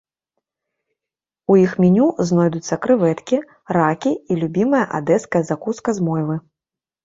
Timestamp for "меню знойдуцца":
1.83-2.75